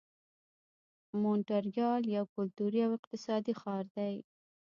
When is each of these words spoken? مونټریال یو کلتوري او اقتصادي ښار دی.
مونټریال 1.21 2.01
یو 2.15 2.25
کلتوري 2.35 2.79
او 2.85 2.91
اقتصادي 2.99 3.53
ښار 3.61 3.85
دی. 3.97 4.15